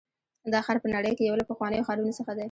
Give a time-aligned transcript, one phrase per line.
[0.53, 2.39] دا ښار په نړۍ کې یو له پخوانیو ښارونو څخه دی.